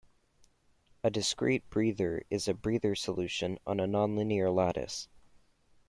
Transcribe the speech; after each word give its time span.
A 1.03 1.11
discrete 1.11 1.69
breather 1.69 2.23
is 2.31 2.47
a 2.47 2.55
breather 2.55 2.95
solution 2.95 3.59
on 3.67 3.79
a 3.79 3.85
nonlinear 3.85 4.51
lattice. 4.51 5.07